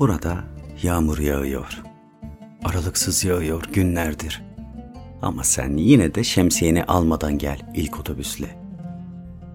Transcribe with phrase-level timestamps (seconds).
[0.00, 0.44] Burada
[0.82, 1.82] yağmur yağıyor.
[2.64, 4.42] Aralıksız yağıyor günlerdir.
[5.22, 8.58] Ama sen yine de şemsiyeni almadan gel ilk otobüsle.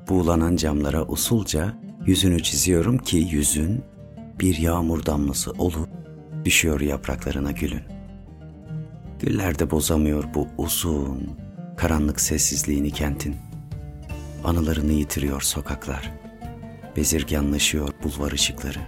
[0.09, 1.73] Buğulanan camlara usulca
[2.05, 3.83] yüzünü çiziyorum ki yüzün
[4.39, 5.89] bir yağmur damlası olup
[6.45, 7.83] düşüyor yapraklarına gülün.
[9.19, 11.29] Güller de bozamıyor bu uzun,
[11.77, 13.35] karanlık sessizliğini kentin.
[14.43, 16.11] Anılarını yitiriyor sokaklar.
[16.95, 18.79] Bezirganlaşıyor bulvar ışıkları.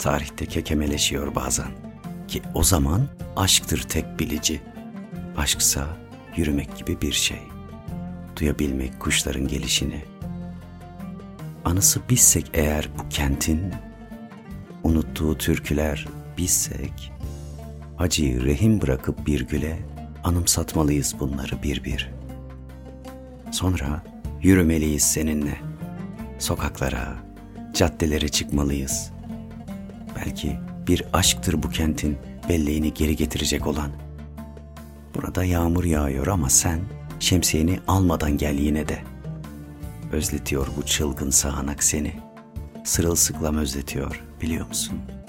[0.00, 1.70] Tarihte kekemeleşiyor bazen.
[2.28, 4.60] Ki o zaman aşktır tek bilici.
[5.36, 5.86] Aşksa
[6.36, 7.40] yürümek gibi bir şey.
[8.36, 10.04] Duyabilmek kuşların gelişini.
[11.64, 13.60] Anısı bizsek eğer bu kentin,
[14.82, 16.08] unuttuğu türküler
[16.38, 17.12] bizsek,
[17.98, 19.78] acıyı rehin bırakıp bir güle
[20.24, 22.10] anımsatmalıyız bunları bir bir.
[23.52, 24.02] Sonra
[24.42, 25.56] yürümeliyiz seninle.
[26.38, 27.16] Sokaklara,
[27.74, 29.19] caddelere çıkmalıyız.
[30.24, 32.18] Belki bir aşktır bu kentin
[32.48, 33.90] belleğini geri getirecek olan.
[35.14, 36.80] Burada yağmur yağıyor ama sen
[37.20, 38.98] şemsiyeni almadan gel yine de.
[40.12, 42.12] Özletiyor bu çılgın sağanak seni.
[42.84, 45.19] Sırılsıklam özletiyor biliyor musun?''